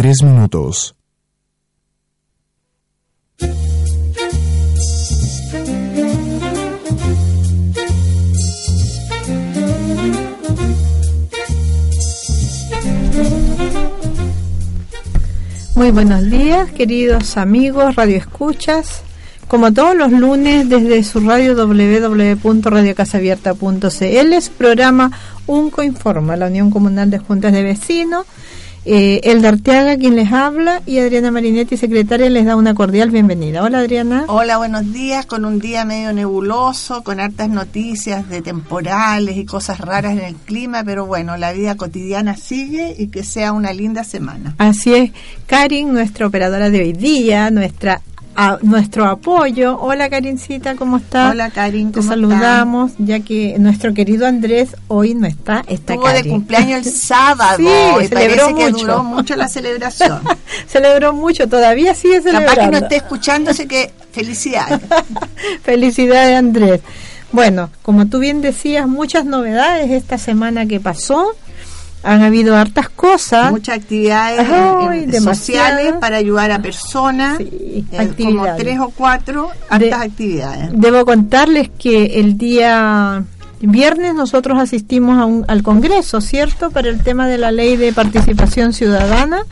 [0.00, 0.94] 43 minutos.
[15.74, 19.02] Muy buenos días, queridos amigos, radio escuchas.
[19.48, 25.10] Como todos los lunes, desde su radio www.radiocasabierta.cl, su programa
[25.46, 28.24] UNCO Informa, la Unión Comunal de Juntas de Vecinos.
[28.86, 33.62] Eh, el Arteaga, quien les habla, y Adriana Marinetti, secretaria, les da una cordial bienvenida.
[33.62, 34.24] Hola, Adriana.
[34.28, 35.26] Hola, buenos días.
[35.26, 40.34] Con un día medio nebuloso, con hartas noticias de temporales y cosas raras en el
[40.34, 44.54] clima, pero bueno, la vida cotidiana sigue y que sea una linda semana.
[44.56, 45.10] Así es.
[45.46, 48.00] Karin, nuestra operadora de hoy día, nuestra
[48.40, 49.78] a nuestro apoyo.
[49.78, 51.32] Hola Karincita, ¿cómo estás?
[51.32, 56.24] Hola Karin, Te saludamos, ya que nuestro querido Andrés hoy no está, está Estuvo de
[56.24, 57.66] cumpleaños el sábado sí,
[58.02, 58.56] y celebró mucho.
[58.64, 60.22] que duró mucho la celebración.
[60.66, 62.48] celebró mucho, todavía sigue celebrando.
[62.54, 64.80] Capaz que no esté escuchando, así que felicidades.
[65.62, 66.80] felicidades Andrés.
[67.32, 71.36] Bueno, como tú bien decías, muchas novedades esta semana que pasó
[72.02, 73.50] han habido hartas cosas.
[73.50, 80.70] Muchas actividades sociales para ayudar a personas, sí, eh, como tres o cuatro, hartas actividades.
[80.72, 83.24] Debo contarles que el día
[83.60, 86.70] viernes nosotros asistimos a un, al Congreso, ¿cierto?
[86.70, 89.42] Para el tema de la ley de participación ciudadana,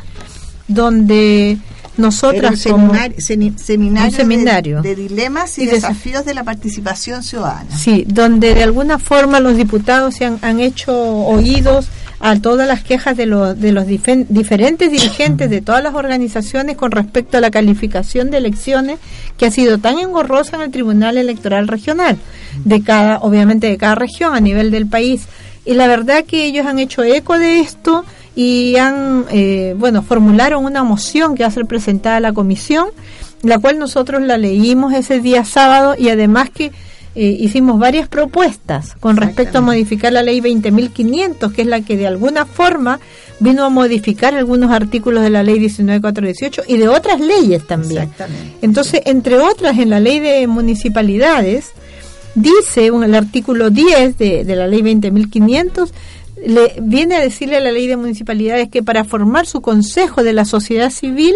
[0.66, 1.58] donde
[1.98, 7.76] nosotras seminario, seminario, seminario de, dilemas y, desafíos de la participación ciudadana.
[7.76, 11.88] Sí, donde de alguna forma los diputados se han, han hecho oídos
[12.20, 16.90] a todas las quejas de, los de los diferentes dirigentes de todas las organizaciones con
[16.90, 18.98] respecto a la calificación de elecciones
[19.36, 22.18] que ha sido tan engorrosa en el Tribunal Electoral Regional,
[22.64, 25.26] de cada, obviamente de cada región a nivel del país.
[25.64, 30.64] Y la verdad que ellos han hecho eco de esto y han, eh, bueno, formularon
[30.64, 32.88] una moción que va a ser presentada a la comisión,
[33.42, 36.72] la cual nosotros la leímos ese día sábado y además que
[37.20, 41.96] eh, hicimos varias propuestas con respecto a modificar la ley 20.500, que es la que
[41.96, 43.00] de alguna forma
[43.40, 48.08] vino a modificar algunos artículos de la ley 19.418 y de otras leyes también.
[48.62, 51.72] Entonces, entre otras, en la ley de municipalidades,
[52.36, 55.90] dice el artículo 10 de, de la ley 20.500,
[56.46, 60.34] le viene a decirle a la ley de municipalidades que para formar su consejo de
[60.34, 61.34] la sociedad civil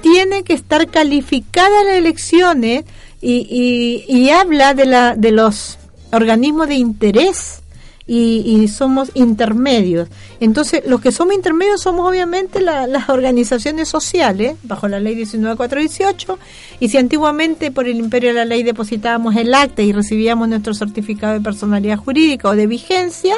[0.00, 2.84] tiene que estar calificada las elecciones
[3.20, 5.78] y, y, habla de, la, de los
[6.12, 7.60] organismos de interés
[8.06, 10.08] y, somos intermedios.
[10.40, 16.38] Entonces, los que somos intermedios somos obviamente las organizaciones sociales, bajo la ley 19418,
[16.80, 20.74] y si antiguamente por el imperio de la ley depositábamos el acta y recibíamos nuestro
[20.74, 23.36] certificado de personalidad jurídica o de vigencia,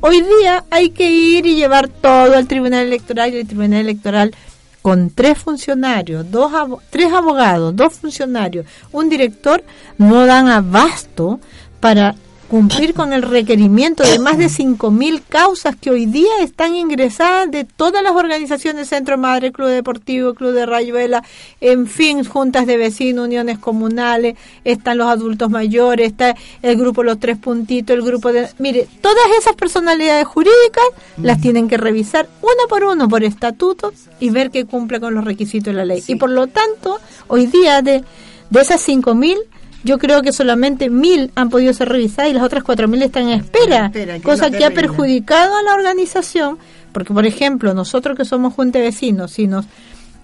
[0.00, 4.34] hoy día hay que ir y llevar todo al Tribunal Electoral y el Tribunal Electoral
[4.82, 6.52] con tres funcionarios, dos
[6.90, 9.62] tres abogados, dos funcionarios, un director,
[9.98, 11.40] no dan abasto
[11.80, 12.14] para
[12.50, 17.64] cumplir con el requerimiento de más de 5.000 causas que hoy día están ingresadas de
[17.64, 21.22] todas las organizaciones, Centro Madre, Club Deportivo, Club de Rayuela,
[21.60, 27.20] en fin, juntas de vecinos, uniones comunales, están los adultos mayores, está el grupo Los
[27.20, 28.48] Tres Puntitos, el grupo de...
[28.58, 30.84] Mire, todas esas personalidades jurídicas
[31.18, 35.24] las tienen que revisar uno por uno por estatuto y ver que cumple con los
[35.24, 36.02] requisitos de la ley.
[36.08, 38.02] Y por lo tanto, hoy día de,
[38.50, 39.38] de esas 5.000
[39.82, 43.28] yo creo que solamente mil han podido ser revisadas y las otras cuatro mil están
[43.28, 43.90] en espera,
[44.22, 46.58] cosa que ha perjudicado a la organización,
[46.92, 49.66] porque por ejemplo, nosotros que somos junta de vecinos, si nos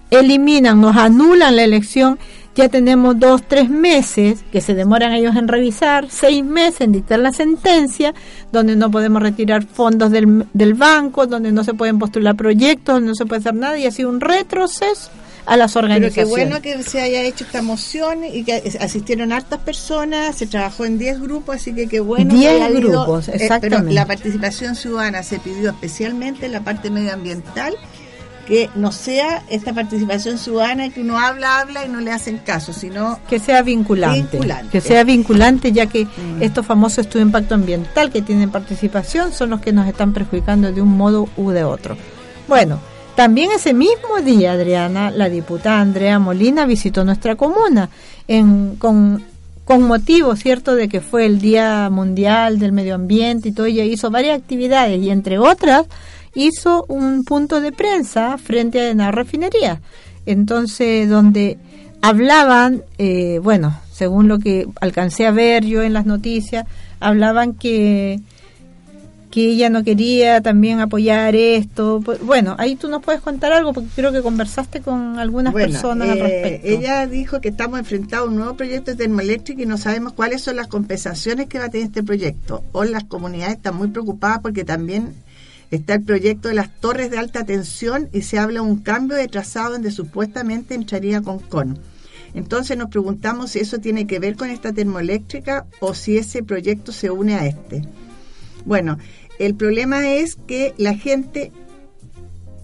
[0.09, 2.19] eliminan, nos anulan la elección,
[2.55, 7.19] ya tenemos dos, tres meses que se demoran ellos en revisar, seis meses en dictar
[7.19, 8.13] la sentencia,
[8.51, 13.09] donde no podemos retirar fondos del, del banco, donde no se pueden postular proyectos, donde
[13.09, 15.11] no se puede hacer nada y ha sido un retroceso
[15.47, 16.13] a las organizaciones.
[16.15, 20.45] Pero qué bueno que se haya hecho esta moción y que asistieron hartas personas, se
[20.45, 22.33] trabajó en 10 grupos, así que qué bueno.
[22.33, 23.67] 10 grupos, exactamente.
[23.67, 27.75] Eh, pero la participación ciudadana se pidió especialmente en la parte medioambiental
[28.45, 32.71] que no sea esta participación ciudadana que uno habla, habla y no le hacen caso,
[32.71, 34.39] sino que sea vinculante,
[34.71, 36.41] que sea vinculante, ya que mm.
[36.41, 40.71] estos famosos estudios de impacto ambiental que tienen participación son los que nos están perjudicando
[40.71, 41.97] de un modo u de otro.
[42.47, 42.79] Bueno,
[43.17, 47.89] también ese mismo día, Adriana, la diputada Andrea Molina visitó nuestra comuna
[48.27, 49.23] en, con,
[49.65, 53.83] con motivo, ¿cierto?, de que fue el Día Mundial del Medio Ambiente y todo, ella
[53.83, 55.87] hizo varias actividades y entre otras
[56.35, 59.81] hizo un punto de prensa frente a la refinería.
[60.27, 61.57] Entonces, donde
[62.03, 66.67] hablaban, eh, bueno, según lo que alcancé a ver yo en las noticias,
[66.99, 68.19] hablaban que
[69.29, 72.01] que ella no quería también apoyar esto.
[72.23, 76.17] Bueno, ahí tú nos puedes contar algo porque creo que conversaste con algunas personas al
[76.17, 76.67] eh, respecto.
[76.67, 80.41] Ella dijo que estamos enfrentados a un nuevo proyecto de termoeléctrica y no sabemos cuáles
[80.41, 82.63] son las compensaciones que va a tener este proyecto.
[82.71, 85.13] Hoy las comunidades están muy preocupadas porque también
[85.71, 89.17] está el proyecto de las torres de alta tensión y se habla de un cambio
[89.17, 91.77] de trazado donde supuestamente entraría con CON.
[92.33, 96.91] Entonces nos preguntamos si eso tiene que ver con esta termoeléctrica o si ese proyecto
[96.91, 97.83] se une a este.
[98.65, 98.97] Bueno,
[99.39, 101.51] el problema es que la gente,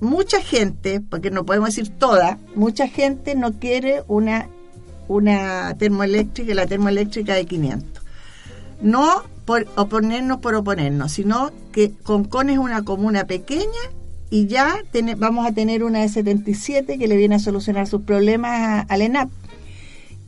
[0.01, 4.49] mucha gente, porque no podemos decir toda, mucha gente no quiere una,
[5.07, 8.03] una termoeléctrica, la termoeléctrica de 500.
[8.81, 13.67] No por oponernos por oponernos, sino que Concon es una comuna pequeña
[14.29, 14.81] y ya
[15.17, 19.29] vamos a tener una de 77 que le viene a solucionar sus problemas al ENAP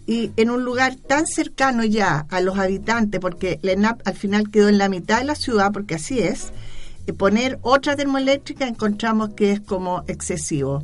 [0.07, 4.51] y en un lugar tan cercano ya a los habitantes, porque la ENAP al final
[4.51, 6.51] quedó en la mitad de la ciudad, porque así es,
[7.07, 10.83] eh, poner otra termoeléctrica encontramos que es como excesivo.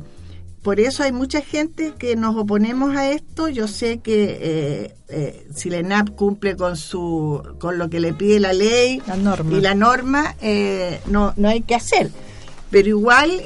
[0.62, 3.48] Por eso hay mucha gente que nos oponemos a esto.
[3.48, 8.14] Yo sé que eh, eh, si la ENAP cumple con su con lo que le
[8.14, 9.02] pide la ley
[9.50, 10.36] y la norma,
[11.08, 12.12] no, no hay que hacer.
[12.70, 13.42] Pero igual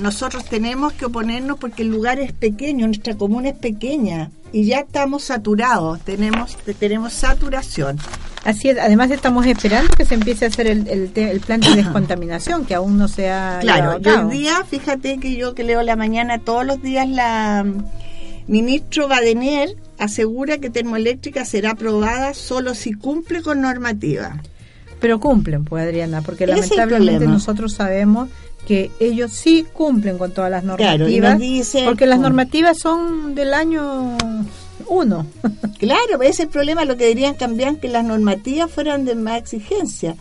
[0.00, 4.78] nosotros tenemos que oponernos porque el lugar es pequeño, nuestra comuna es pequeña y ya
[4.78, 7.98] estamos saturados, tenemos, tenemos saturación.
[8.44, 12.64] Así es, además estamos esperando que se empiece a hacer el, el, plan de descontaminación,
[12.64, 13.58] que aún no se ha...
[13.60, 17.84] Claro, hoy día, fíjate que yo que leo la mañana, todos los días la mm,
[18.46, 24.40] ministro Badenier asegura que termoeléctrica será aprobada solo si cumple con normativa.
[25.00, 28.28] Pero cumplen, pues Adriana, porque lamentablemente nosotros sabemos
[28.66, 31.38] que ellos sí cumplen con todas las normativas,
[31.84, 34.16] porque las normativas son del año
[34.86, 35.26] 1.
[35.78, 39.38] claro, ese es el problema, lo que deberían cambiar, que las normativas fueran de más
[39.38, 40.16] exigencia.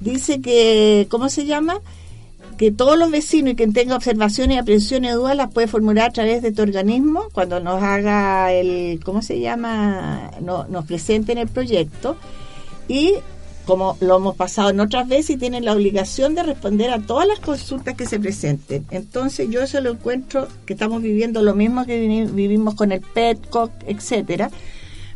[0.00, 1.80] Dice que, ¿cómo se llama?
[2.56, 6.10] Que todos los vecinos y quien tenga observaciones y aprensiones de dudas las puede formular
[6.10, 10.32] a través de tu organismo cuando nos haga el, ¿cómo se llama?
[10.40, 12.16] No, nos presenten el proyecto.
[12.88, 13.14] Y
[13.68, 17.28] como lo hemos pasado en otras veces, y tienen la obligación de responder a todas
[17.28, 18.86] las consultas que se presenten.
[18.90, 23.70] Entonces yo eso lo encuentro que estamos viviendo lo mismo que vivimos con el PETCOC,
[23.86, 24.50] etcétera.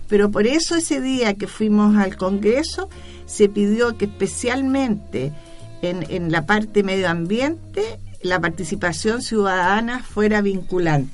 [0.07, 2.91] Pero por eso ese día que fuimos al Congreso
[3.25, 5.33] se pidió que especialmente
[5.81, 7.83] en, en la parte medio ambiente
[8.21, 11.11] la participación ciudadana fuera vinculante.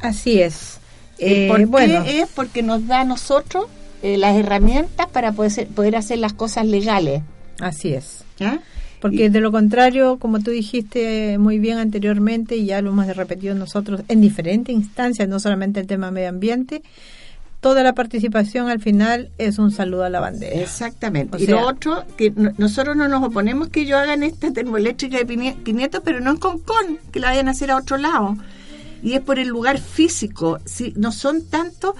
[0.00, 0.78] Así es.
[1.18, 2.02] Eh, ¿Por bueno.
[2.02, 2.28] qué es?
[2.28, 3.66] Porque nos da a nosotros
[4.02, 7.22] eh, las herramientas para poder, poder hacer las cosas legales.
[7.60, 8.24] Así es.
[9.00, 13.54] Porque de lo contrario, como tú dijiste muy bien anteriormente, y ya lo hemos repetido
[13.54, 16.82] nosotros en diferentes instancias, no solamente el tema medio ambiente,
[17.60, 20.60] toda la participación al final es un saludo a la bandera.
[20.60, 21.42] Exactamente.
[21.42, 26.00] y lo otro, que nosotros no nos oponemos que ellos hagan esta termoeléctrica de 500,
[26.04, 28.36] pero no en Concón, que la vayan a hacer a otro lado.
[29.02, 30.58] Y es por el lugar físico.
[30.66, 31.94] Si no son tantos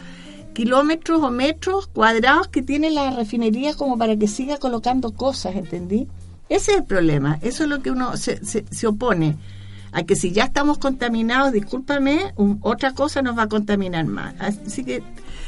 [0.61, 6.07] kilómetros o metros cuadrados que tiene la refinería como para que siga colocando cosas, ¿entendí?
[6.51, 9.37] Ese es el problema, eso es lo que uno se, se, opone,
[9.91, 14.35] a que si ya estamos contaminados, discúlpame, otra cosa nos va a contaminar más.
[14.39, 15.03] Así que,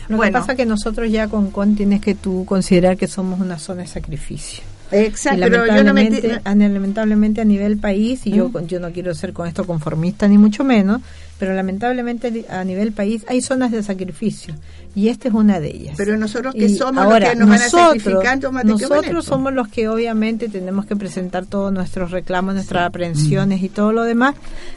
[0.08, 0.32] lo bueno.
[0.32, 3.58] que pasa es que nosotros ya con CON tienes que tú considerar que somos una
[3.58, 4.64] zona de sacrificio.
[4.92, 8.66] Exacto, lamentablemente, lamentablemente a nivel país, y yo, ¿Mm?
[8.66, 11.00] yo no quiero ser con esto conformista ni mucho menos,
[11.38, 14.54] pero lamentablemente a nivel país hay zonas de sacrificio
[14.94, 15.94] y esta es una de ellas.
[15.96, 18.22] Pero nosotros que somos los que nos nosotros,
[18.52, 23.62] van a Nosotros somos los que obviamente tenemos que presentar todos nuestros reclamos, nuestras aprehensiones
[23.62, 24.34] y todo lo demás,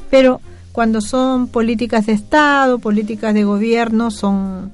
[0.10, 0.42] pero
[0.72, 4.72] cuando son políticas de Estado, políticas de gobierno, son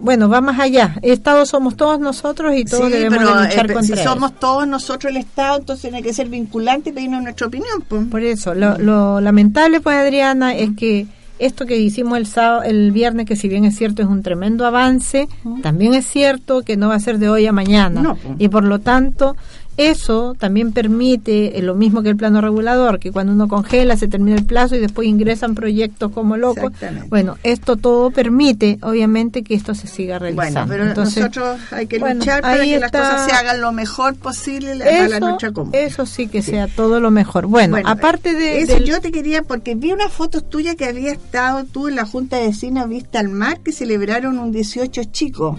[0.00, 0.96] bueno, va más allá.
[1.02, 5.18] Estado somos todos nosotros y todos debemos de luchar eh, Si somos todos nosotros el
[5.18, 7.82] Estado, entonces tiene que ser vinculante y pedirnos nuestra opinión.
[7.86, 8.06] Pues.
[8.06, 11.06] Por eso, lo, lo lamentable, pues, Adriana, es que
[11.38, 14.66] esto que hicimos el sábado, el viernes, que si bien es cierto es un tremendo
[14.66, 15.28] avance,
[15.62, 18.02] también es cierto que no va a ser de hoy a mañana.
[18.02, 18.34] Pues.
[18.38, 19.36] Y por lo tanto,
[19.78, 24.08] eso también permite, eh, lo mismo que el plano regulador, que cuando uno congela se
[24.08, 26.72] termina el plazo y después ingresan proyectos como locos.
[27.08, 30.66] Bueno, esto todo permite, obviamente, que esto se siga realizando.
[30.66, 34.72] Bueno, pero nosotros hay que luchar para que las cosas se hagan lo mejor posible
[34.72, 35.84] eso, para nuestra comunidad.
[35.84, 37.46] Eso sí que sea todo lo mejor.
[37.46, 38.60] Bueno, aparte de...
[38.60, 42.04] Eso yo te quería, porque vi unas fotos tuyas que había estado tú en la
[42.04, 45.56] Junta de Vecinos Vista al Mar, que celebraron un 18 chico.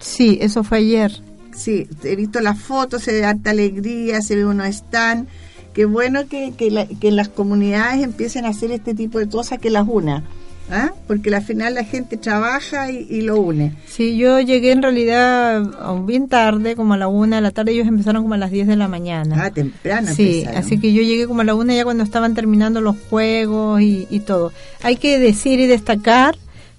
[0.00, 1.27] Sí, eso fue ayer.
[1.58, 5.26] Sí, he visto las fotos, se ve harta alegría, se ve uno están.
[5.74, 9.86] Qué bueno que, que, las comunidades empiecen a hacer este tipo de cosas que las
[9.86, 10.24] una.
[10.70, 10.92] ¿ah?
[11.06, 13.74] porque al final la gente trabaja y, lo une.
[13.86, 15.62] Sí, yo llegué en realidad
[16.04, 18.66] bien tarde, como a la una de la tarde, ellos empezaron como a las 10
[18.66, 19.44] de la mañana.
[19.44, 20.12] Ah, temprano.
[20.14, 23.80] Sí, así que yo llegué como a la una ya cuando estaban terminando los juegos
[23.80, 24.52] y, y todo.
[24.82, 26.36] Hay que decir y destacar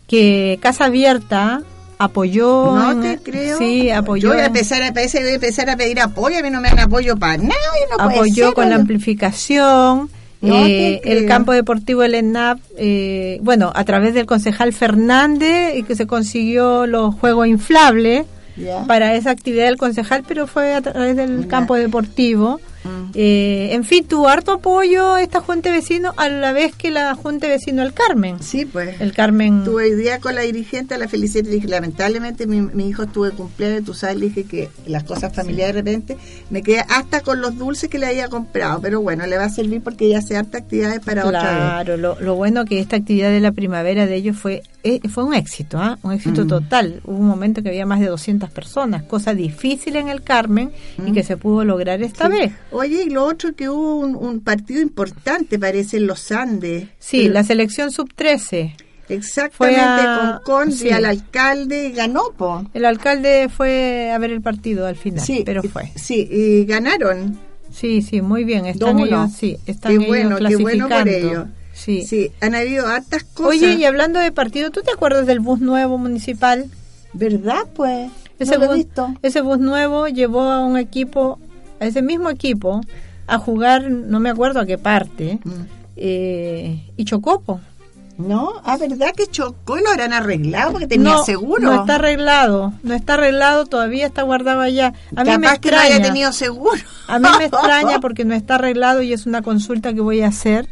[0.08, 1.64] que Casa Abierta
[2.00, 2.76] apoyó.
[2.76, 3.58] No te creo.
[3.58, 4.30] Sí, apoyó.
[4.30, 7.18] Yo voy a empezar a, empezar a pedir apoyo, a mí no me dan apoyo
[7.18, 7.56] para nada.
[7.98, 10.10] No apoyó con la amplificación.
[10.42, 15.96] Eh, el campo deportivo del ENAP, eh, bueno, a través del concejal Fernández, y que
[15.96, 18.26] se consiguió los juegos inflables
[18.88, 22.62] para esa actividad del concejal, pero fue a través del campo deportivo.
[22.84, 23.12] Mm.
[23.14, 27.14] Eh, en fin, tuvo harto apoyo esta Junta de Vecinos a la vez que la
[27.16, 28.42] Junta de Vecinos del Carmen.
[28.42, 29.00] Sí, pues.
[29.02, 29.64] El Carmen.
[29.64, 33.84] Tuve idea con la dirigente, la felicité y dije, lamentablemente mi, hijo estuvo de cumpleaños,
[33.86, 36.18] tú sabes, le dije que las cosas familiares de repente
[36.50, 39.50] me quedé hasta con los dulces que le había comprado, pero bueno, le va a
[39.50, 41.52] servir porque ya hace harta actividades para otra vez.
[41.52, 45.24] Claro, lo, lo, bueno que esta actividad de la primavera de ellos fue eh, fue
[45.26, 45.98] un éxito, ¿ah?
[46.04, 46.48] un éxito mm.
[46.48, 47.02] total.
[47.04, 51.12] Hubo un momento que había más de 200 personas, cosa difícil en el Carmen y
[51.12, 51.14] mm.
[51.14, 52.54] que se pudo lograr esta vez.
[52.72, 56.88] Oye, y lo otro que hubo un, partido importante, parece, en los Andes.
[56.98, 58.76] Sí, la selección sub-13.
[59.10, 62.64] Exactamente, con Conde al alcalde ganó, po.
[62.74, 65.92] El alcalde fue a ver el partido al final, sí, pero fue.
[65.96, 67.38] Sí, y ganaron.
[67.72, 68.66] Sí, sí, muy bien.
[68.66, 71.48] Están ellos, sí, están qué bueno, qué bueno por ellos.
[71.80, 72.06] Sí.
[72.06, 73.54] sí, han habido hartas cosas.
[73.54, 76.70] Oye, y hablando de partido, ¿tú te acuerdas del bus nuevo municipal?
[77.14, 78.12] ¿Verdad, pues?
[78.38, 78.86] Ese, bus,
[79.22, 81.40] ese bus nuevo llevó a un equipo,
[81.80, 82.82] a ese mismo equipo,
[83.28, 85.52] a jugar, no me acuerdo a qué parte, mm.
[85.96, 87.62] eh, y chocó, po.
[88.18, 91.62] No, ah, ¿verdad que chocó y lo habrán arreglado porque tenía seguro?
[91.62, 94.94] No está arreglado, no está arreglado, todavía está guardado allá.
[95.16, 96.82] A mí me extraña, que no haya tenido seguro.
[97.08, 100.28] A mí me extraña porque no está arreglado y es una consulta que voy a
[100.28, 100.68] hacer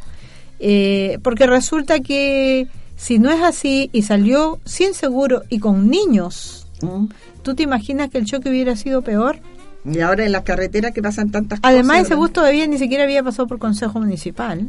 [0.59, 6.67] eh, porque resulta que si no es así y salió sin seguro y con niños,
[6.81, 7.05] mm.
[7.43, 9.39] ¿tú te imaginas que el choque hubiera sido peor?
[9.85, 11.73] Y ahora en las carreteras que pasan tantas cosas.
[11.73, 14.67] Además, ese bus todavía ni siquiera había pasado por consejo municipal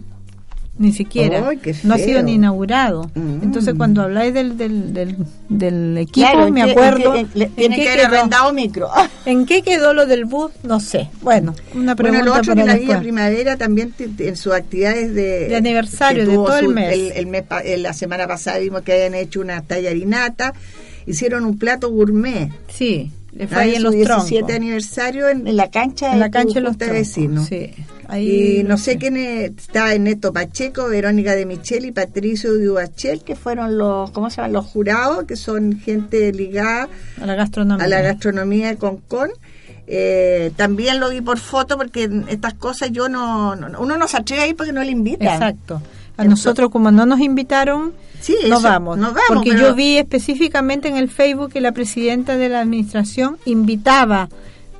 [0.78, 1.40] ni siquiera.
[1.82, 3.10] no ha sido ni inaugurado.
[3.14, 3.42] Mm.
[3.42, 5.16] Entonces, cuando habláis del, del,
[5.48, 7.14] del, equipo, me acuerdo.
[7.56, 8.88] tiene que haber arrendado micro.
[9.26, 10.52] ¿En qué quedó lo del bus?
[10.62, 11.08] No sé.
[11.20, 12.24] Bueno, una pregunta.
[12.24, 16.34] Bueno, lo otro para que la Primavera también en sus actividades de, de aniversario de
[16.34, 17.12] todo el mes.
[17.14, 17.44] El, mes.
[17.78, 20.54] La semana pasada vimos que habían hecho una tallarinata,
[21.06, 22.50] hicieron un plato gourmet.
[22.68, 23.10] Sí,
[23.46, 27.46] fue ahí en los 17 aniversario en, la cancha en la cancha de los vecinos.
[27.46, 27.72] Sí
[28.16, 33.76] y no sé quién está Ernesto Pacheco, Verónica de Michel y Patricio Dubachel, que fueron
[33.76, 34.54] los, ¿cómo se llaman?
[34.54, 36.88] Los jurados, que son gente ligada
[37.20, 39.30] a la gastronomía, a la gastronomía de Concon.
[39.86, 44.42] Eh, también lo vi por foto porque estas cosas yo no, uno no se atreve
[44.42, 45.28] a ir porque no le invitan.
[45.28, 45.82] Exacto.
[46.18, 50.88] A nosotros como no nos invitaron, sí, no, vamos, no, vamos, Porque yo vi específicamente
[50.88, 54.28] en el Facebook que la presidenta de la administración invitaba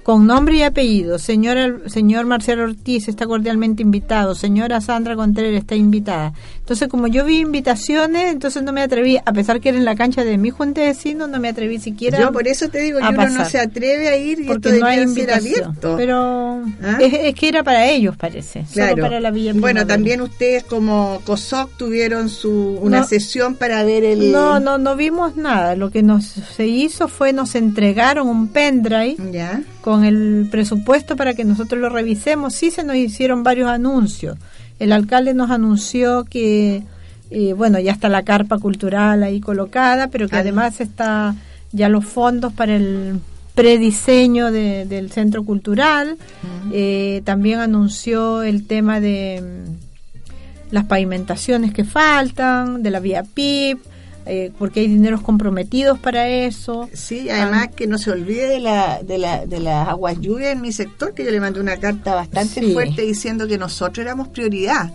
[0.08, 1.18] con nombre y apellido.
[1.18, 4.34] Señor, señor Marcelo Ortiz está cordialmente invitado.
[4.34, 6.32] Señora Sandra Contreras está invitada.
[6.60, 9.96] Entonces, como yo vi invitaciones, entonces no me atreví, a pesar que era en la
[9.96, 12.18] cancha de mi junta de vecinos, no me atreví siquiera.
[12.18, 14.86] Yo por eso te digo que uno no se atreve a ir y porque no
[14.86, 15.76] hay invitación.
[15.78, 16.98] Pero ¿Ah?
[17.02, 18.64] es, que era para ellos, parece.
[18.72, 19.02] Claro.
[19.02, 24.32] para la Villa bueno, también ustedes como COSOC tuvieron su una sesión para ver el.
[24.32, 25.76] No, no, no vimos nada.
[25.76, 29.16] Lo que nos se hizo fue nos entregaron un pendrive.
[29.32, 32.54] Ya con el presupuesto para que nosotros lo revisemos.
[32.54, 34.36] Sí se nos hicieron varios anuncios.
[34.78, 36.82] El alcalde nos anunció que,
[37.30, 41.34] eh, bueno, ya está la carpa cultural ahí colocada, pero que además está
[41.72, 43.20] ya los fondos para el
[43.54, 46.16] prediseño del centro cultural.
[46.72, 53.80] Eh, también anunció el tema de mm, las pavimentaciones que faltan, de la vía PIP
[54.28, 56.88] eh, porque hay dineros comprometidos para eso.
[56.92, 60.60] Sí, además que no se olvide de, la, de, la, de las aguas lluvias en
[60.60, 64.92] mi sector, que yo le mandé una carta bastante fuerte diciendo que nosotros éramos prioridad.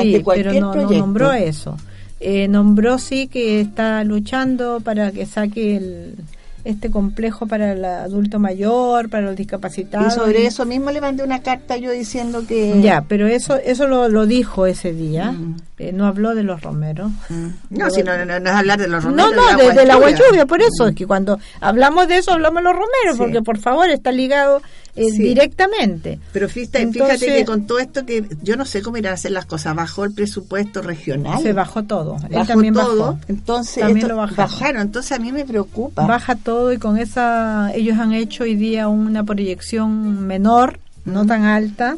[0.00, 1.76] Sí, pero no, nombró eso.
[2.20, 6.16] Eh, nombró sí que está luchando para que saque el,
[6.64, 10.12] este complejo para el adulto mayor, para los discapacitados.
[10.12, 12.80] Y sobre eso mismo le mandé una carta yo diciendo que...
[12.80, 15.56] Ya, pero eso eso lo, lo dijo ese día, mm.
[15.78, 17.10] eh, no habló de los romeros.
[17.28, 17.48] Mm.
[17.70, 19.34] No, si no, no, es hablar de los romeros.
[19.34, 22.62] No, no, de, la agua lluvia, por eso es que cuando hablamos de eso hablamos
[22.62, 24.62] de los romeros, porque por favor está ligado
[25.00, 26.18] eh, directamente.
[26.32, 29.32] Pero fíjate, fíjate que con todo esto que yo no sé cómo irán a hacer
[29.32, 31.42] las cosas, bajó el presupuesto regional.
[31.42, 32.16] Se bajó todo.
[32.30, 34.82] Bajó también todo, entonces también lo bajaron.
[34.82, 36.06] Entonces a mí me preocupa.
[36.06, 41.44] Baja todo y con esa ellos han hecho hoy día una proyección menor, no tan
[41.44, 41.96] alta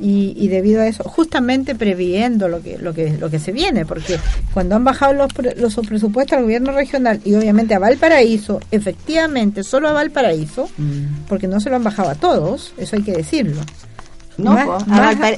[0.00, 3.84] y, y, debido a eso, justamente previendo lo que, lo que, lo que se viene,
[3.86, 4.18] porque
[4.52, 9.88] cuando han bajado los, los presupuestos al gobierno regional y obviamente a Valparaíso, efectivamente, solo
[9.88, 11.26] a Valparaíso, mm.
[11.28, 13.60] porque no se lo han bajado a todos, eso hay que decirlo.
[14.38, 14.56] No,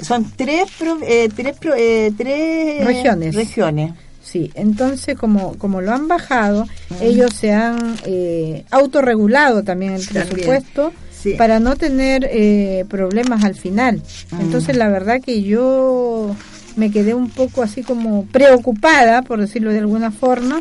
[0.02, 0.68] son tres,
[1.02, 3.34] eh, tres, eh, tres regiones.
[3.34, 3.92] regiones.
[4.22, 6.66] Sí, entonces como, como lo han bajado,
[7.00, 10.92] ellos se han eh, autorregulado también el presupuesto
[11.38, 14.02] para no tener eh, problemas al final.
[14.40, 16.34] Entonces la verdad que yo
[16.76, 20.60] me quedé un poco así como preocupada, por decirlo de alguna forma,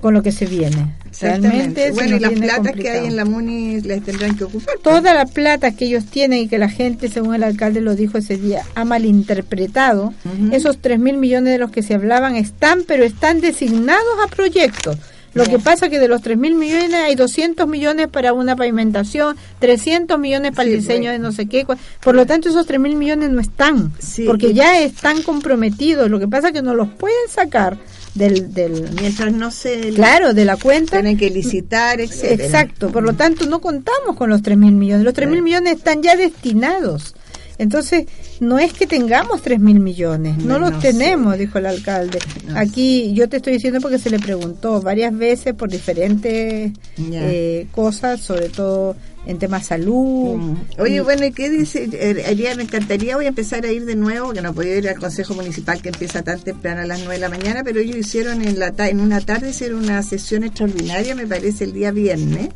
[0.00, 0.94] con lo que se viene.
[1.20, 4.74] Realmente bueno, y las platas que hay en la MUNI les tendrán que ocupar.
[4.74, 4.82] Pues.
[4.82, 8.18] Toda la plata que ellos tienen y que la gente, según el alcalde lo dijo
[8.18, 10.14] ese día, ha malinterpretado,
[10.52, 14.96] esos 3 mil millones de los que se hablaban están, pero están designados a proyectos.
[15.38, 18.56] Lo que pasa es que de los 3 mil millones hay 200 millones para una
[18.56, 21.64] pavimentación, 300 millones para el diseño de no sé qué.
[22.00, 23.92] Por lo tanto, esos 3 mil millones no están,
[24.26, 26.10] porque ya están comprometidos.
[26.10, 27.78] Lo que pasa es que no los pueden sacar
[28.14, 30.92] del, del mientras no se claro de la cuenta.
[30.92, 32.44] tienen que licitar etcétera.
[32.44, 35.04] exacto por lo tanto no contamos con los tres mil millones.
[35.04, 37.14] Los tres mil millones están ya destinados
[37.58, 38.06] entonces,
[38.40, 42.20] no es que tengamos tres mil millones, no, los tenemos, dijo el alcalde.
[42.54, 48.20] Aquí yo te estoy diciendo porque se le preguntó varias veces por diferentes eh, cosas,
[48.20, 48.96] sobre todo
[49.26, 50.36] en temas salud.
[50.36, 50.56] Mm.
[50.78, 51.88] Oye, bueno, ¿y qué dice?
[51.92, 54.98] Eh, me encantaría, voy a empezar a ir de nuevo, que no podía ir al
[54.98, 58.40] Consejo Municipal que empieza tan temprano a las 9 de la mañana, pero ellos hicieron
[58.42, 62.50] en, la en una tarde, hicieron una sesión extraordinaria, me parece, el día viernes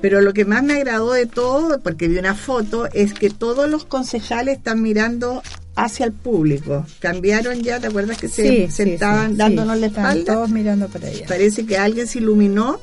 [0.00, 3.68] pero lo que más me agradó de todo, porque vi una foto, es que todos
[3.68, 5.42] los concejales están mirando
[5.74, 6.86] hacia el público.
[7.00, 10.34] Cambiaron ya, ¿te acuerdas que se sentaban dándonos la espalda?
[10.34, 11.26] todos mirando para allá.
[11.26, 12.80] Parece que alguien se iluminó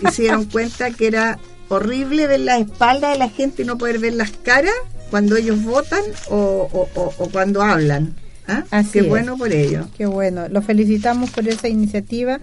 [0.00, 1.38] y se dieron cuenta que era
[1.68, 4.74] horrible ver la espalda de la gente y no poder ver las caras
[5.10, 6.88] cuando ellos votan o,
[7.32, 8.14] cuando hablan.
[8.46, 8.64] ¿Ah?
[8.90, 9.88] Qué bueno por ello.
[9.96, 10.48] Qué bueno.
[10.48, 12.40] Los felicitamos por esa iniciativa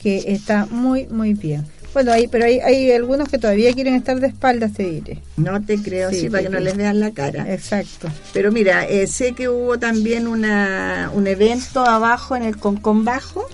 [0.00, 1.66] que está muy, muy bien.
[1.92, 5.18] Bueno, hay, pero hay, hay algunos que todavía quieren estar de espaldas, te diré.
[5.36, 7.52] No te creo, sí, para que no les vean la cara.
[7.52, 8.08] Exacto.
[8.32, 13.46] Pero mira, eh, sé que hubo también una, un evento abajo en el Concon Bajo.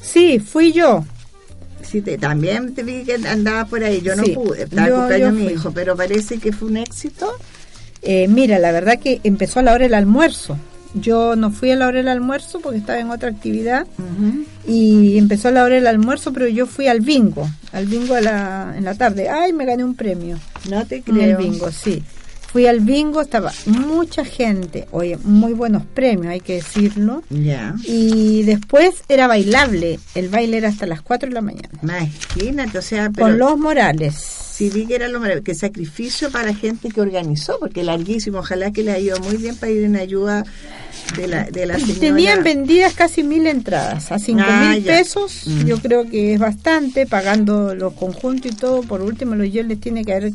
[0.00, 1.04] Sí, fui yo.
[1.82, 4.00] Sí, te, también te vi que andaba por ahí.
[4.00, 7.30] Yo no pude, estaba yo, mi hijo, pero parece que fue un éxito.
[8.02, 10.58] Eh, mira, la verdad que empezó a la hora del almuerzo.
[10.94, 13.86] Yo no fui a la hora del almuerzo porque estaba en otra actividad
[14.66, 18.24] y empezó a la hora del almuerzo, pero yo fui al bingo, al bingo en
[18.24, 19.28] la tarde.
[19.28, 20.38] Ay, me gané un premio.
[20.70, 21.22] No te creo.
[21.22, 22.02] el bingo, sí.
[22.58, 27.22] Fui al bingo, estaba mucha gente, oye, muy buenos premios, hay que decirlo.
[27.30, 27.76] Ya.
[27.84, 31.68] Y después era bailable, el baile era hasta las 4 de la mañana.
[31.84, 34.16] Imagínate, o sea, con los Morales.
[34.16, 38.82] Sí, vi que era lo que sacrificio para gente que organizó, porque larguísimo, ojalá que
[38.82, 40.42] le haya ido muy bien para ir en ayuda
[41.16, 42.00] de la, de la señora.
[42.00, 45.64] Tenían vendidas casi mil entradas, a cinco ah, mil pesos, mm.
[45.64, 49.78] yo creo que es bastante, pagando los conjuntos y todo, por último los yo les
[49.78, 50.32] tiene que haber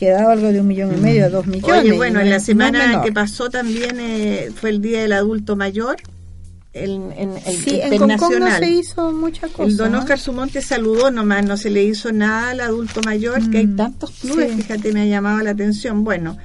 [0.00, 1.82] quedado algo de un millón y medio a dos millones.
[1.82, 5.96] Oye, bueno, en la semana que pasó también eh, fue el Día del Adulto Mayor.
[6.72, 9.64] En, en, el sí, en no se hizo mucha cosa.
[9.64, 13.58] El don Oscar Sumonte saludó nomás, no se le hizo nada al adulto mayor, que
[13.58, 16.04] hay mm, tantos clubes, fíjate, me ha llamado la atención.
[16.04, 16.38] Bueno,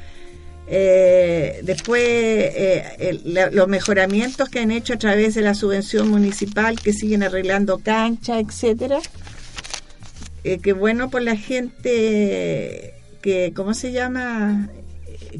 [0.67, 3.21] eh, después eh,
[3.53, 8.43] los mejoramientos que han hecho a través de la subvención municipal, que siguen arreglando canchas,
[8.43, 8.99] etcétera.
[10.43, 12.94] Eh, qué bueno por la gente
[13.25, 14.69] que, ¿cómo se llama?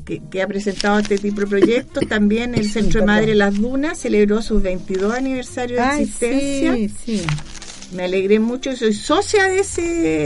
[0.06, 2.08] Que, ha presentado este tipo de proyectos.
[2.08, 6.74] También el Centro de Madre Las Dunas celebró su 22 aniversario de existencia.
[6.74, 7.21] Sí, sí.
[7.95, 9.82] Me alegré mucho, soy socia de ese,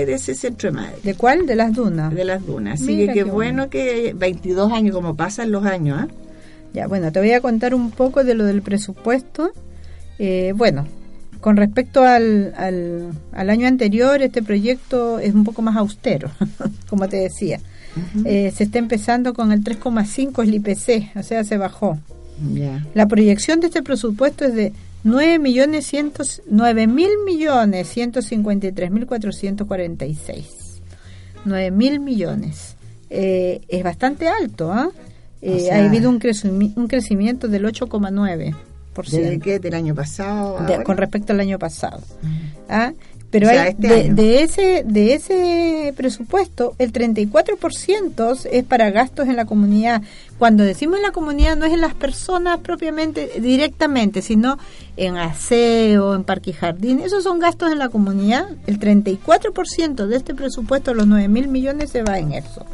[0.06, 0.96] de ese centro de madre.
[1.04, 1.46] ¿De cuál?
[1.46, 2.16] De las dunas.
[2.16, 2.82] De las dunas.
[2.82, 6.00] Así que qué bueno, que 22 años, como pasan los años.
[6.00, 6.08] ¿ah?
[6.74, 9.52] Ya, bueno, te voy a contar un poco de lo del presupuesto.
[10.18, 10.88] Eh, bueno,
[11.42, 16.30] con respecto al, al, año anterior, este proyecto es un poco más austero,
[16.90, 17.60] como te decía.
[18.24, 21.98] Eh, se está empezando con el 3,5 el IPC, o sea, se bajó.
[22.94, 24.74] La proyección de este presupuesto es de
[25.04, 30.46] 9 millones ciento, 9 mil millones 153 mil 446.
[31.46, 32.76] 9 mil millones.
[33.10, 34.90] Eh, es bastante alto, ¿ah?
[35.42, 35.70] ¿eh?
[35.72, 36.20] ha habido un,
[36.76, 38.56] un crecimiento del 8,9%.
[39.06, 39.60] ¿Desde qué?
[39.60, 40.58] ¿Del año pasado?
[40.84, 42.02] con respecto al año pasado.
[42.70, 42.94] ¿Ah?
[43.32, 49.46] Pero hay, este de, ese de ese presupuesto, el 34% es para gastos en la
[49.46, 50.02] comunidad.
[50.40, 54.58] Cuando decimos en la comunidad, no es en las personas propiamente, directamente, sino
[54.98, 57.02] en aseo, en parque y jardín.
[57.02, 58.48] Esos son gastos en la comunidad.
[58.66, 62.66] El 34% de este presupuesto, los 9 mil millones, se va en eso.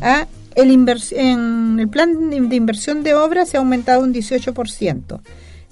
[0.00, 0.26] ¿Ah?
[0.56, 0.70] el
[1.12, 5.20] en el plan de inversión de obras se ha aumentado un 18%.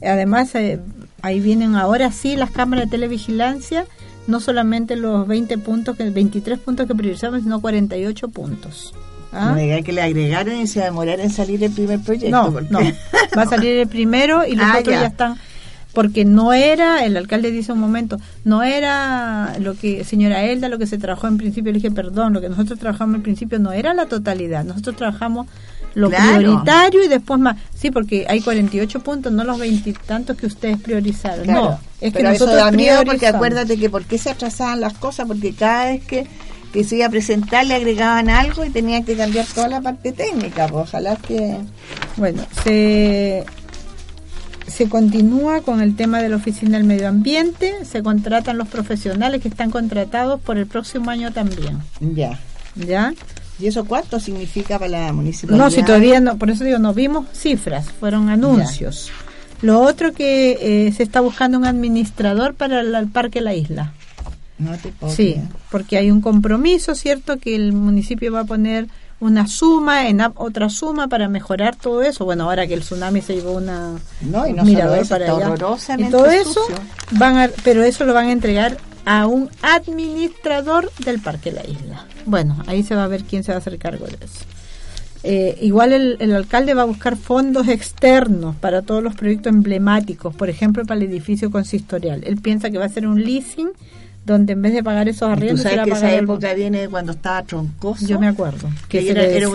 [0.03, 0.81] Además, eh,
[1.23, 3.87] ahí vienen ahora sí las cámaras de televigilancia,
[4.27, 8.95] no solamente los 20 puntos, que 23 puntos que priorizamos, sino 48 puntos.
[9.33, 9.55] ¿Ah?
[9.55, 12.51] No que le agregaron y se demorar en salir el primer proyecto.
[12.51, 12.81] No, no,
[13.37, 15.39] va a salir el primero y los ah, otros ya están
[15.99, 20.79] porque no era, el alcalde dice un momento, no era lo que, señora Elda, lo
[20.79, 23.73] que se trabajó en principio, le dije, perdón, lo que nosotros trabajamos en principio no
[23.73, 25.49] era la totalidad, nosotros trabajamos
[25.99, 30.79] lo prioritario y después más, sí, porque hay 48 puntos, no los veintitantos que ustedes
[30.79, 34.81] priorizaron, no, es que nosotros eso da miedo porque acuérdate que por qué se atrasaban
[34.81, 36.27] las cosas, porque cada vez que
[36.73, 40.13] que se iba a presentar le agregaban algo y tenía que cambiar toda la parte
[40.13, 40.69] técnica.
[40.69, 41.59] Pues ojalá que.
[42.17, 43.45] Bueno, se,
[44.67, 49.41] se continúa con el tema de la Oficina del Medio Ambiente, se contratan los profesionales
[49.41, 51.79] que están contratados por el próximo año también.
[52.01, 52.39] Ya.
[52.75, 53.15] ¿Ya?
[53.59, 55.65] ¿Y eso cuánto significa para la municipalidad?
[55.65, 59.11] No, si todavía no, por eso digo, no vimos cifras, fueron anuncios.
[59.61, 63.93] Lo otro que eh, se está buscando un administrador para el, Parque La Isla.
[64.59, 65.37] No te puedo Sí,
[65.71, 67.39] porque hay un compromiso, ¿cierto?
[67.39, 68.87] Que el municipio va a poner
[69.21, 72.25] una suma en otra suma para mejorar todo eso.
[72.25, 75.55] Bueno, ahora que el tsunami se llevó una no, y no mirador para allá.
[75.99, 76.61] Y todo eso
[77.13, 82.05] van a, pero eso lo van a entregar a un administrador del Parque La Isla.
[82.27, 84.45] Bueno, ahí se va a ver quién se va a hacer cargo de eso.
[85.23, 90.37] Eh, igual el, el, alcalde va a buscar fondos externos para todos los proyectos emblemáticos,
[90.37, 92.23] por ejemplo, para el edificio consistorial.
[92.25, 93.71] Él piensa que va a ser un leasing
[94.29, 97.43] donde en vez de pagar esos arriendos ¿Tú sabes que esa época viene cuando estaba
[97.43, 98.07] troncoso.
[98.07, 99.49] Yo me acuerdo que, era, era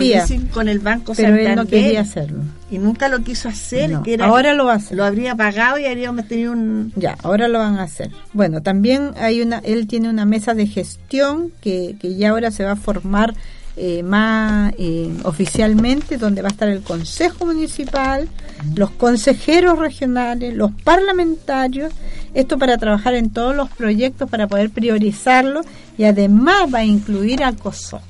[0.52, 2.42] con el banco pero él no quería hacerlo.
[2.70, 6.92] Y nunca lo quiso hacer ahora lo hace lo habría pagado y habríamos tenido un
[6.96, 8.10] ya ahora lo van a hacer.
[8.32, 12.64] Bueno también hay una él tiene una mesa de gestión que, que ya ahora se
[12.64, 13.34] va a formar
[13.76, 18.28] eh, más eh, oficialmente, donde va a estar el Consejo Municipal,
[18.76, 21.92] los consejeros regionales, los parlamentarios,
[22.34, 25.66] esto para trabajar en todos los proyectos, para poder priorizarlos
[25.96, 28.02] y además va a incluir a COSOC.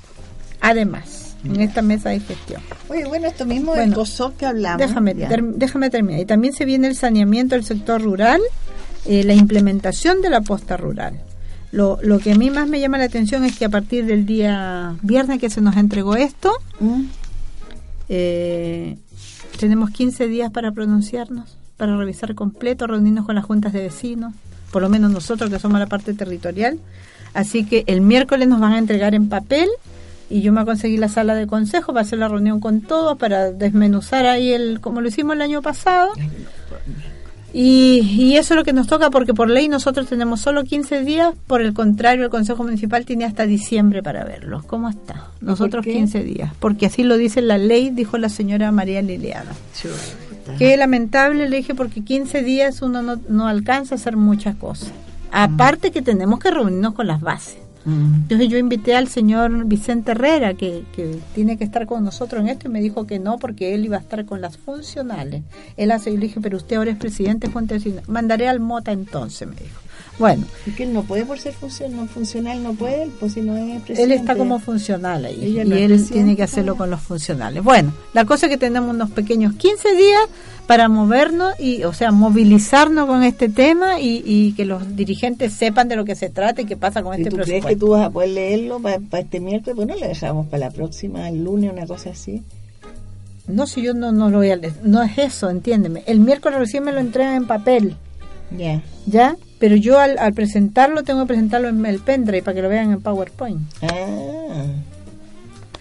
[0.61, 2.63] Además, en esta mesa de gestión.
[2.89, 4.79] Oye, bueno, esto mismo del COSOC que hablamos.
[4.79, 6.21] Déjame, déjame terminar.
[6.21, 8.41] Y también se viene el saneamiento del sector rural,
[9.05, 11.21] eh, la implementación de la posta rural.
[11.71, 14.27] Lo, lo que a mí más me llama la atención es que a partir del
[14.27, 17.03] día viernes que se nos entregó esto, mm.
[18.09, 18.97] eh,
[19.59, 24.33] tenemos 15 días para pronunciarnos, para revisar completo, reunirnos con las juntas de vecinos,
[24.71, 26.79] por lo menos nosotros que somos la parte territorial.
[27.33, 29.69] Así que el miércoles nos van a entregar en papel
[30.31, 33.19] y yo me a conseguir la sala de consejo para hacer la reunión con todos,
[33.19, 36.13] para desmenuzar ahí el, como lo hicimos el año pasado.
[37.53, 41.35] Y, eso es lo que nos toca porque por ley nosotros tenemos solo 15 días,
[41.47, 44.65] por el contrario el Consejo Municipal tiene hasta diciembre para verlos.
[44.65, 45.29] ¿Cómo está?
[45.41, 49.53] Nosotros 15 días, porque así lo dice la ley, dijo la señora María Liliana.
[50.59, 54.93] Qué lamentable, le dije, porque 15 días uno no, no alcanza a hacer muchas cosas.
[55.33, 57.59] Aparte que tenemos que reunirnos con las bases.
[57.87, 62.49] Entonces yo invité al señor Vicente Herrera, que, que, tiene que estar con nosotros en
[62.49, 65.43] esto, y me dijo que no, porque él iba a estar con las funcionales.
[65.77, 67.51] Él hace, y le dije, pero usted ahora es presidente,
[68.07, 69.81] mandaré al Mota entonces, me dijo.
[70.19, 70.45] Bueno.
[70.67, 73.09] ¿Y que él no puede por ser funcional, funcional no puede?
[73.19, 74.03] Pues si no es presidente.
[74.03, 77.63] Él está como funcional ahí, y él tiene que hacerlo con los funcionales.
[77.65, 80.23] Bueno, la cosa es que tenemos unos pequeños 15 días
[80.67, 85.97] para movernos y, o sea, movilizarnos con este tema y, que los dirigentes sepan de
[85.97, 87.67] lo que se trata y qué pasa con este tú presupuesto.
[87.67, 89.77] ¿Crees que tú vas a poder leerlo para, este miércoles?
[89.77, 92.43] Pues no lo dejamos para la próxima, el lunes, una cosa así.
[93.47, 94.75] No, si yo no, no lo voy a leer.
[94.83, 96.03] No es eso, entiéndeme.
[96.07, 97.97] El miércoles recién me lo entregan en papel.
[98.57, 98.83] Ya.
[99.07, 99.37] ¿Ya?
[99.65, 102.93] Pero yo al, al, presentarlo tengo que presentarlo en el pendrive para que lo vean
[102.93, 103.63] en PowerPoint.
[103.81, 104.67] Ah.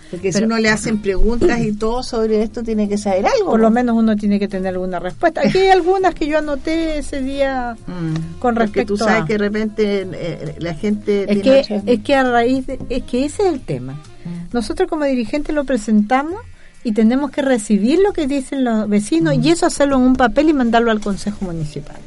[0.10, 3.52] Porque si uno le hacen preguntas y todo sobre esto, tiene que saber algo.
[3.52, 5.42] Por lo menos uno tiene que tener alguna respuesta.
[5.42, 8.40] Aquí hay algunas que yo anoté ese día mm.
[8.40, 11.30] con respecto Porque tú sabes que de repente eh, la gente...
[11.30, 12.80] Es que, es que a raíz de...
[12.88, 13.96] Es que ese es el tema.
[14.24, 14.54] Mm.
[14.54, 16.40] Nosotros como dirigentes lo presentamos
[16.84, 19.48] y tenemos que recibir lo que dicen los vecinos y mm.
[19.48, 21.98] eso hacerlo en un papel y mandarlo al Consejo Municipal.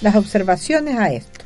[0.00, 1.44] Las observaciones a esto.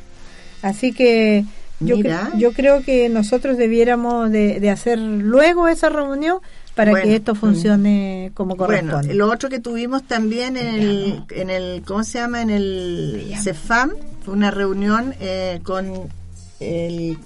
[0.61, 1.45] Así que
[1.79, 1.97] yo,
[2.37, 6.39] yo creo que nosotros debiéramos de, hacer luego esa reunión
[6.75, 9.07] para que esto funcione como corresponde.
[9.07, 12.41] Bueno, lo otro que tuvimos también en el, en el ¿cómo se llama?
[12.41, 13.91] En el CEFAM,
[14.23, 15.91] fue una reunión eh, con
[16.59, 17.17] el,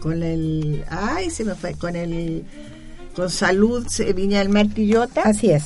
[0.00, 2.44] con el, ay, se me fue, con el,
[3.14, 5.22] con Salud Viña del Martillota.
[5.22, 5.64] Así es.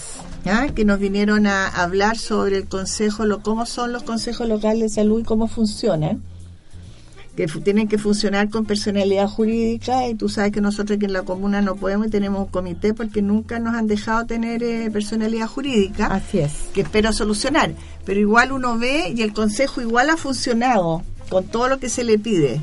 [0.75, 4.89] que nos vinieron a hablar sobre el consejo, lo, cómo son los consejos locales de
[4.89, 6.23] salud y cómo funcionan
[7.37, 11.23] que tienen que funcionar con personalidad jurídica y tú sabes que nosotros que en la
[11.23, 15.47] comuna no podemos y tenemos un comité porque nunca nos han dejado tener eh, personalidad
[15.47, 16.07] jurídica.
[16.07, 16.53] Así es.
[16.73, 17.75] Que espero solucionar.
[18.07, 22.05] Pero igual uno ve y el consejo igual ha funcionado con todo lo que se
[22.05, 22.61] le pide.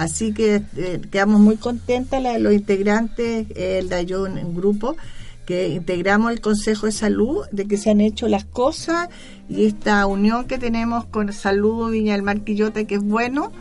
[0.00, 4.96] Así que eh, quedamos muy contentas los integrantes, de yo en grupo,
[5.44, 9.10] que integramos el Consejo de Salud, de que se han hecho las cosas
[9.50, 13.52] y esta unión que tenemos con Salud Viña del Marquillota, que es bueno,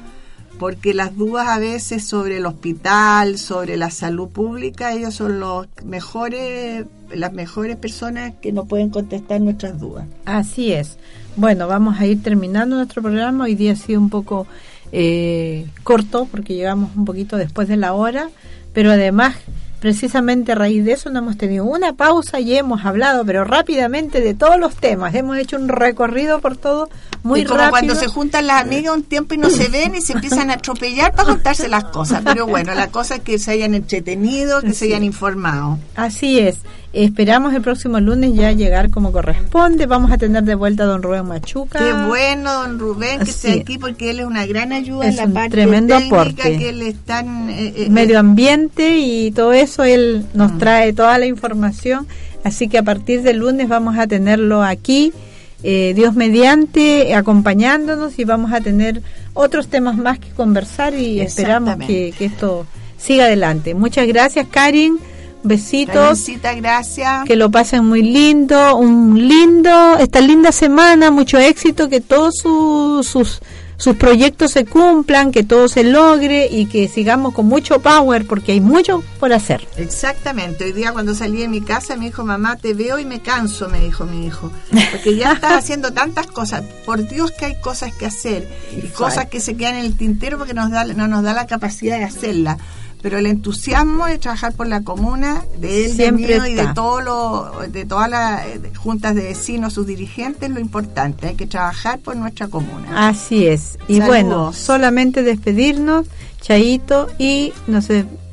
[0.60, 5.68] porque las dudas a veces sobre el hospital, sobre la salud pública, ellos son los
[5.84, 10.06] mejores, las mejores personas que nos pueden contestar nuestras dudas.
[10.24, 10.98] Así es.
[11.36, 13.44] Bueno, vamos a ir terminando nuestro programa.
[13.44, 14.48] Hoy día ha sido un poco
[14.92, 18.30] eh, corto porque llegamos un poquito después de la hora,
[18.74, 19.36] pero además
[19.80, 24.22] precisamente a raíz de eso no hemos tenido una pausa y hemos hablado, pero rápidamente
[24.22, 25.16] de todos los temas.
[25.16, 26.90] Hemos hecho un recorrido por todo
[27.24, 27.72] muy y como rápido.
[27.72, 30.56] cuando se juntan las amigas un tiempo y no se ven y se empiezan a
[30.56, 32.22] atropellar para contarse las cosas.
[32.24, 35.80] Pero bueno, la cosa es que se hayan entretenido, que se hayan informado.
[35.96, 36.58] Así es.
[36.92, 39.86] Esperamos el próximo lunes ya llegar como corresponde.
[39.86, 41.78] Vamos a tener de vuelta a don Rubén Machuca.
[41.78, 45.28] Qué bueno, don Rubén, que esté aquí porque él es una gran ayuda en la
[45.28, 46.58] parte tremendo técnica aporte.
[46.58, 51.28] que él está eh, eh, Medio ambiente y todo eso, él nos trae toda la
[51.28, 52.08] información.
[52.44, 55.14] Así que a partir del lunes vamos a tenerlo aquí,
[55.62, 61.76] eh, Dios mediante, acompañándonos y vamos a tener otros temas más que conversar y esperamos
[61.86, 62.66] que, que esto
[62.98, 63.76] siga adelante.
[63.76, 64.98] Muchas gracias, Karin.
[65.44, 66.26] Besitos.
[66.58, 67.26] Gracias.
[67.26, 73.08] Que lo pasen muy lindo, un lindo, esta linda semana, mucho éxito, que todos sus,
[73.08, 73.42] sus,
[73.78, 78.52] sus proyectos se cumplan, que todo se logre y que sigamos con mucho power porque
[78.52, 79.66] hay mucho por hacer.
[79.78, 80.66] Exactamente.
[80.66, 83.70] Hoy día cuando salí de mi casa me dijo, mamá, te veo y me canso,
[83.70, 84.52] me dijo mi hijo.
[84.92, 86.64] Porque ya estás haciendo tantas cosas.
[86.86, 90.38] Por Dios que hay cosas que hacer y cosas que se quedan en el tintero
[90.38, 92.58] porque nos da, no nos da la capacidad de hacerlas
[93.02, 96.68] pero el entusiasmo de trabajar por la comuna, de él, Siempre de mí y de
[96.74, 101.48] todo lo, de todas las eh, juntas de vecinos, sus dirigentes, lo importante, hay que
[101.48, 103.08] trabajar por nuestra comuna.
[103.08, 103.78] Así es.
[103.88, 104.08] Y Saludos.
[104.08, 106.08] bueno, solamente despedirnos,
[106.42, 107.88] Chaito, y nos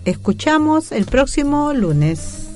[0.04, 2.46] escuchamos el próximo lunes.